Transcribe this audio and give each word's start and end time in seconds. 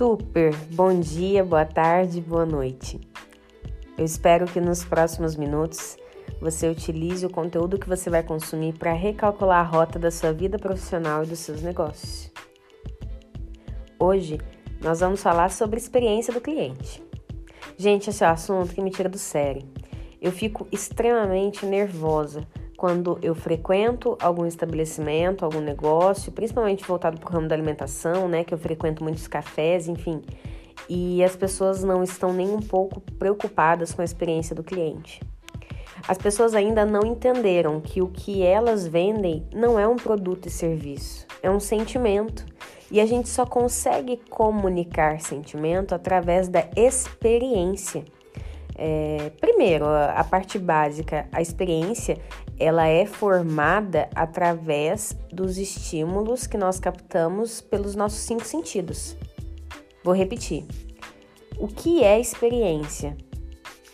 Super 0.00 0.56
bom 0.72 0.98
dia, 0.98 1.44
boa 1.44 1.66
tarde, 1.66 2.22
boa 2.22 2.46
noite. 2.46 2.98
Eu 3.98 4.04
espero 4.06 4.46
que 4.46 4.58
nos 4.58 4.82
próximos 4.82 5.36
minutos 5.36 5.98
você 6.40 6.70
utilize 6.70 7.26
o 7.26 7.28
conteúdo 7.28 7.78
que 7.78 7.86
você 7.86 8.08
vai 8.08 8.22
consumir 8.22 8.72
para 8.78 8.94
recalcular 8.94 9.60
a 9.60 9.68
rota 9.68 9.98
da 9.98 10.10
sua 10.10 10.32
vida 10.32 10.58
profissional 10.58 11.22
e 11.22 11.26
dos 11.26 11.40
seus 11.40 11.60
negócios. 11.60 12.32
Hoje 13.98 14.40
nós 14.80 15.00
vamos 15.00 15.22
falar 15.22 15.50
sobre 15.50 15.78
experiência 15.78 16.32
do 16.32 16.40
cliente. 16.40 17.02
Gente, 17.76 18.08
esse 18.08 18.24
é 18.24 18.26
um 18.26 18.30
assunto 18.30 18.74
que 18.74 18.80
me 18.80 18.90
tira 18.90 19.06
do 19.10 19.18
sério. 19.18 19.68
Eu 20.18 20.32
fico 20.32 20.66
extremamente 20.72 21.66
nervosa 21.66 22.48
quando 22.80 23.18
eu 23.20 23.34
frequento 23.34 24.16
algum 24.22 24.46
estabelecimento, 24.46 25.44
algum 25.44 25.60
negócio, 25.60 26.32
principalmente 26.32 26.82
voltado 26.82 27.20
para 27.20 27.28
o 27.28 27.30
ramo 27.34 27.46
da 27.46 27.54
alimentação, 27.54 28.26
né, 28.26 28.42
que 28.42 28.54
eu 28.54 28.58
frequento 28.58 29.04
muitos 29.04 29.28
cafés, 29.28 29.86
enfim, 29.86 30.22
e 30.88 31.22
as 31.22 31.36
pessoas 31.36 31.84
não 31.84 32.02
estão 32.02 32.32
nem 32.32 32.48
um 32.48 32.58
pouco 32.58 33.02
preocupadas 33.18 33.92
com 33.92 34.00
a 34.00 34.04
experiência 34.04 34.56
do 34.56 34.64
cliente. 34.64 35.20
As 36.08 36.16
pessoas 36.16 36.54
ainda 36.54 36.86
não 36.86 37.02
entenderam 37.04 37.82
que 37.82 38.00
o 38.00 38.08
que 38.08 38.42
elas 38.42 38.86
vendem 38.86 39.46
não 39.54 39.78
é 39.78 39.86
um 39.86 39.96
produto 39.96 40.46
e 40.46 40.50
serviço, 40.50 41.26
é 41.42 41.50
um 41.50 41.60
sentimento. 41.60 42.46
E 42.90 42.98
a 42.98 43.04
gente 43.04 43.28
só 43.28 43.44
consegue 43.44 44.16
comunicar 44.30 45.20
sentimento 45.20 45.94
através 45.94 46.48
da 46.48 46.66
experiência. 46.74 48.06
É, 48.82 49.30
primeiro, 49.38 49.84
a, 49.84 50.24
parte 50.24 50.58
básica, 50.58 51.28
a 51.30 51.42
experiência, 51.42 52.18
ela 52.58 52.86
é 52.86 53.04
formada 53.04 54.08
através 54.14 55.14
dos 55.30 55.58
estímulos 55.58 56.46
que 56.46 56.56
nós 56.56 56.80
captamos 56.80 57.60
pelos 57.60 57.94
nossos 57.94 58.20
cinco 58.20 58.42
sentidos. 58.42 59.18
Vou 60.02 60.14
repetir. 60.14 60.64
O 61.58 61.68
que 61.68 62.02
é 62.02 62.18
experiência? 62.18 63.14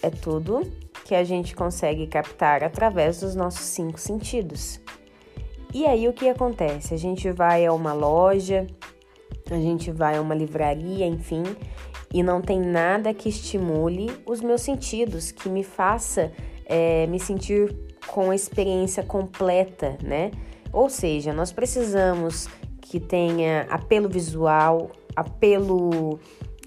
É 0.00 0.10
tudo 0.10 0.62
que 1.04 1.16
a 1.16 1.24
gente 1.24 1.56
consegue 1.56 2.06
captar 2.06 2.62
através 2.62 3.18
dos 3.18 3.34
nossos 3.34 3.62
cinco 3.62 3.98
sentidos. 3.98 4.80
E 5.74 5.86
aí 5.86 6.06
o 6.06 6.12
que 6.12 6.28
acontece? 6.28 6.94
A 6.94 6.96
gente 6.96 7.32
vai 7.32 7.66
a 7.66 7.72
uma 7.72 7.92
loja, 7.92 8.64
a 9.50 9.56
gente 9.56 9.90
vai 9.90 10.18
a 10.18 10.20
uma 10.20 10.36
livraria, 10.36 11.04
enfim, 11.04 11.42
e 12.12 12.22
não 12.22 12.40
tem 12.40 12.60
nada 12.60 13.12
que 13.12 13.28
estimule 13.28 14.10
os 14.24 14.40
meus 14.40 14.62
sentidos, 14.62 15.30
que 15.30 15.48
me 15.48 15.62
faça 15.62 16.32
é, 16.64 17.06
me 17.06 17.20
sentir 17.20 17.74
com 18.06 18.30
a 18.30 18.34
experiência 18.34 19.02
completa, 19.02 19.98
né? 20.02 20.30
Ou 20.72 20.88
seja, 20.88 21.32
nós 21.32 21.52
precisamos 21.52 22.48
que 22.80 22.98
tenha 22.98 23.66
apelo 23.70 24.08
visual, 24.08 24.90
apelo 25.14 26.18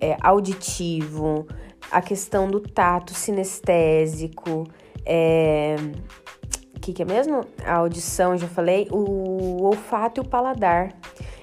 é, 0.00 0.16
auditivo, 0.20 1.46
a 1.90 2.00
questão 2.00 2.48
do 2.48 2.60
tato 2.60 3.12
sinestésico, 3.14 4.66
é, 5.04 5.76
que, 6.86 6.92
que 6.92 7.02
é 7.02 7.04
mesmo? 7.04 7.44
A 7.64 7.74
audição, 7.78 8.38
já 8.38 8.46
falei, 8.46 8.86
o 8.92 9.64
olfato 9.64 10.20
e 10.20 10.22
o 10.22 10.24
paladar. 10.24 10.94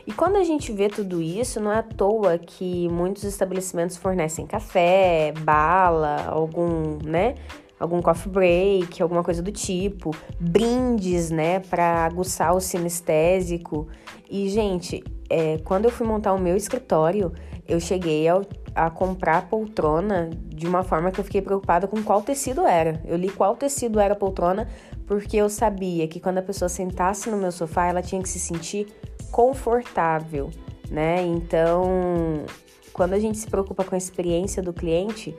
E 0.05 0.11
quando 0.11 0.35
a 0.35 0.43
gente 0.43 0.71
vê 0.71 0.89
tudo 0.89 1.21
isso, 1.21 1.59
não 1.59 1.71
é 1.71 1.77
à 1.77 1.83
toa 1.83 2.37
que 2.37 2.89
muitos 2.89 3.23
estabelecimentos 3.23 3.95
fornecem 3.95 4.45
café, 4.45 5.33
bala, 5.39 6.25
algum, 6.27 6.97
né? 7.03 7.35
Algum 7.79 8.01
coffee 8.01 8.31
break, 8.31 9.01
alguma 9.01 9.23
coisa 9.23 9.41
do 9.41 9.51
tipo, 9.51 10.15
brindes, 10.39 11.29
né, 11.29 11.59
para 11.59 12.05
aguçar 12.05 12.55
o 12.55 12.61
sinestésico. 12.61 13.87
E, 14.29 14.47
gente, 14.47 15.03
é, 15.29 15.57
quando 15.65 15.85
eu 15.85 15.91
fui 15.91 16.07
montar 16.07 16.31
o 16.33 16.39
meu 16.39 16.55
escritório, 16.55 17.33
eu 17.67 17.81
cheguei 17.81 18.25
ao, 18.27 18.43
a 18.73 18.89
comprar 18.89 19.49
poltrona 19.49 20.29
de 20.47 20.65
uma 20.65 20.83
forma 20.83 21.11
que 21.11 21.19
eu 21.19 21.25
fiquei 21.25 21.41
preocupada 21.41 21.87
com 21.87 22.01
qual 22.01 22.21
tecido 22.21 22.61
era. 22.61 23.01
Eu 23.05 23.17
li 23.17 23.29
qual 23.29 23.55
tecido 23.55 23.99
era 23.99 24.13
a 24.13 24.17
poltrona 24.17 24.67
porque 25.05 25.37
eu 25.37 25.49
sabia 25.49 26.07
que 26.07 26.19
quando 26.19 26.37
a 26.37 26.41
pessoa 26.41 26.69
sentasse 26.69 27.29
no 27.29 27.37
meu 27.37 27.51
sofá, 27.51 27.87
ela 27.87 28.01
tinha 28.01 28.21
que 28.21 28.29
se 28.29 28.39
sentir 28.39 28.87
confortável, 29.33 30.51
né? 30.91 31.25
Então, 31.25 32.45
quando 32.93 33.13
a 33.13 33.19
gente 33.19 33.39
se 33.39 33.47
preocupa 33.47 33.83
com 33.83 33.95
a 33.95 33.97
experiência 33.97 34.61
do 34.61 34.71
cliente, 34.71 35.35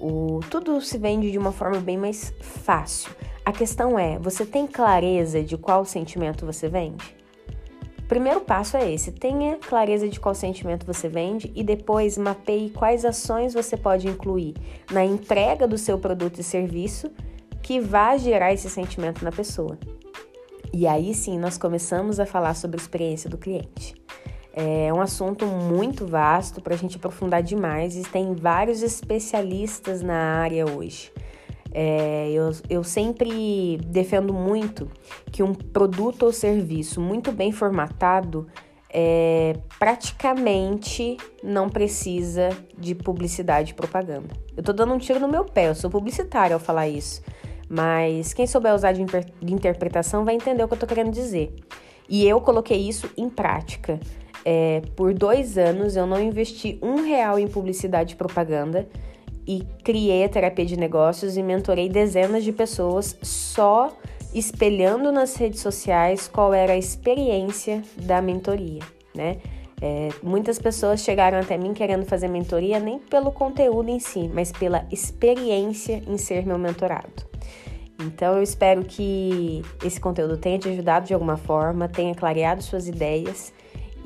o, 0.00 0.38
tudo 0.48 0.80
se 0.80 0.96
vende 0.96 1.32
de 1.32 1.36
uma 1.36 1.50
forma 1.50 1.80
bem 1.80 1.98
mais 1.98 2.32
fácil. 2.40 3.10
A 3.44 3.50
questão 3.50 3.98
é, 3.98 4.20
você 4.20 4.46
tem 4.46 4.68
clareza 4.68 5.42
de 5.42 5.58
qual 5.58 5.84
sentimento 5.84 6.46
você 6.46 6.68
vende? 6.68 7.16
O 7.98 8.06
primeiro 8.06 8.40
passo 8.40 8.76
é 8.76 8.92
esse: 8.92 9.10
tenha 9.10 9.56
clareza 9.56 10.08
de 10.08 10.20
qual 10.20 10.34
sentimento 10.34 10.86
você 10.86 11.08
vende 11.08 11.50
e 11.56 11.64
depois 11.64 12.16
mapeie 12.16 12.70
quais 12.70 13.04
ações 13.04 13.52
você 13.52 13.76
pode 13.76 14.06
incluir 14.06 14.54
na 14.92 15.04
entrega 15.04 15.66
do 15.66 15.76
seu 15.76 15.98
produto 15.98 16.38
e 16.38 16.44
serviço 16.44 17.10
que 17.60 17.80
vai 17.80 18.16
gerar 18.16 18.52
esse 18.52 18.70
sentimento 18.70 19.24
na 19.24 19.32
pessoa. 19.32 19.76
E 20.76 20.88
aí 20.88 21.14
sim 21.14 21.38
nós 21.38 21.56
começamos 21.56 22.18
a 22.18 22.26
falar 22.26 22.52
sobre 22.54 22.80
a 22.80 22.82
experiência 22.82 23.30
do 23.30 23.38
cliente. 23.38 23.94
É 24.52 24.92
um 24.92 25.00
assunto 25.00 25.46
muito 25.46 26.04
vasto 26.04 26.60
para 26.60 26.74
a 26.74 26.76
gente 26.76 26.96
aprofundar 26.96 27.44
demais 27.44 27.96
e 27.96 28.02
tem 28.02 28.34
vários 28.34 28.82
especialistas 28.82 30.02
na 30.02 30.40
área 30.40 30.68
hoje. 30.68 31.12
É, 31.72 32.28
eu, 32.32 32.50
eu 32.68 32.82
sempre 32.82 33.78
defendo 33.86 34.34
muito 34.34 34.90
que 35.30 35.44
um 35.44 35.54
produto 35.54 36.24
ou 36.24 36.32
serviço 36.32 37.00
muito 37.00 37.30
bem 37.30 37.52
formatado 37.52 38.48
é, 38.92 39.56
praticamente 39.78 41.16
não 41.40 41.68
precisa 41.68 42.48
de 42.76 42.96
publicidade 42.96 43.70
e 43.70 43.74
propaganda. 43.74 44.34
Eu 44.56 44.62
tô 44.64 44.72
dando 44.72 44.92
um 44.92 44.98
tiro 44.98 45.20
no 45.20 45.28
meu 45.28 45.44
pé, 45.44 45.68
eu 45.68 45.74
sou 45.76 45.88
publicitária 45.88 46.54
ao 46.54 46.60
falar 46.60 46.88
isso. 46.88 47.22
Mas 47.68 48.32
quem 48.32 48.46
souber 48.46 48.74
usar 48.74 48.92
de, 48.92 49.02
interpretação 49.42 50.24
vai 50.24 50.34
entender 50.34 50.62
o 50.62 50.68
que 50.68 50.74
eu 50.74 50.78
tô 50.78 50.86
querendo 50.86 51.10
dizer. 51.10 51.54
E 52.08 52.26
eu 52.26 52.40
coloquei 52.40 52.78
isso 52.78 53.10
em 53.16 53.28
prática. 53.28 53.98
É, 54.44 54.82
por 54.94 55.14
dois 55.14 55.56
anos 55.56 55.96
eu 55.96 56.06
não 56.06 56.20
investi 56.20 56.78
um 56.82 56.96
real 56.96 57.38
em 57.38 57.48
publicidade 57.48 58.12
e 58.12 58.16
propaganda 58.16 58.86
e 59.46 59.66
criei 59.82 60.24
a 60.24 60.28
terapia 60.28 60.66
de 60.66 60.76
negócios 60.76 61.36
e 61.36 61.42
mentorei 61.42 61.88
dezenas 61.88 62.44
de 62.44 62.52
pessoas 62.52 63.16
só 63.22 63.96
espelhando 64.34 65.12
nas 65.12 65.34
redes 65.36 65.60
sociais 65.60 66.28
qual 66.28 66.52
era 66.52 66.72
a 66.72 66.76
experiência 66.76 67.82
da 67.96 68.20
mentoria, 68.20 68.82
né? 69.14 69.38
É, 69.80 70.08
muitas 70.22 70.58
pessoas 70.58 71.00
chegaram 71.00 71.38
até 71.38 71.58
mim 71.58 71.74
querendo 71.74 72.06
fazer 72.06 72.28
mentoria 72.28 72.78
nem 72.78 72.98
pelo 72.98 73.30
conteúdo 73.32 73.90
em 73.90 73.98
si, 73.98 74.30
mas 74.32 74.50
pela 74.50 74.86
experiência 74.90 76.02
em 76.06 76.16
ser 76.16 76.46
meu 76.46 76.58
mentorado. 76.58 77.33
Então 77.98 78.36
eu 78.36 78.42
espero 78.42 78.84
que 78.84 79.62
esse 79.84 80.00
conteúdo 80.00 80.36
tenha 80.36 80.58
te 80.58 80.68
ajudado 80.68 81.06
de 81.06 81.14
alguma 81.14 81.36
forma, 81.36 81.88
tenha 81.88 82.14
clareado 82.14 82.62
suas 82.62 82.88
ideias. 82.88 83.52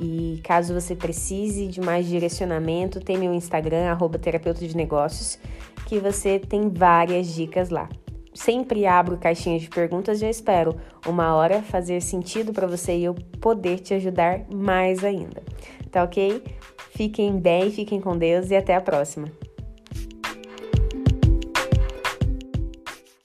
E 0.00 0.40
caso 0.44 0.72
você 0.72 0.94
precise 0.94 1.66
de 1.66 1.80
mais 1.80 2.06
direcionamento, 2.06 3.00
tem 3.00 3.18
meu 3.18 3.34
Instagram, 3.34 3.90
arroba 3.90 4.18
terapeuta 4.18 4.60
de 4.66 4.76
negócios, 4.76 5.38
que 5.86 5.98
você 5.98 6.38
tem 6.38 6.68
várias 6.68 7.34
dicas 7.34 7.68
lá. 7.68 7.88
Sempre 8.32 8.86
abro 8.86 9.16
caixinhas 9.16 9.62
de 9.62 9.68
perguntas 9.68 10.22
e 10.22 10.24
eu 10.24 10.30
espero 10.30 10.76
uma 11.04 11.34
hora 11.34 11.62
fazer 11.62 12.00
sentido 12.00 12.52
para 12.52 12.68
você 12.68 12.96
e 12.96 13.04
eu 13.04 13.14
poder 13.40 13.80
te 13.80 13.94
ajudar 13.94 14.44
mais 14.54 15.02
ainda. 15.02 15.42
Tá 15.90 16.04
ok? 16.04 16.44
Fiquem 16.94 17.40
bem, 17.40 17.70
fiquem 17.72 18.00
com 18.00 18.16
Deus 18.16 18.50
e 18.50 18.56
até 18.56 18.76
a 18.76 18.80
próxima. 18.80 19.26